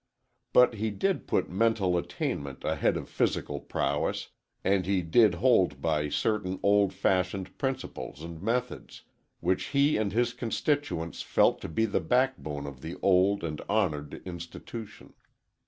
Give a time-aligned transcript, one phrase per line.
[0.51, 4.29] But he did put mental attainment ahead of physical prowess,
[4.63, 9.03] and he did hold by certain old fashioned principles and methods,
[9.41, 14.23] which he and his constituents felt to be the backbone of the old and honored
[14.25, 15.13] institution.